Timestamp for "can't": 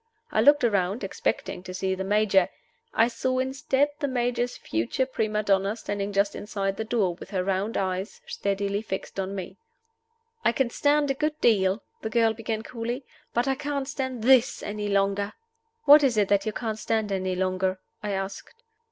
13.53-13.87, 16.51-16.79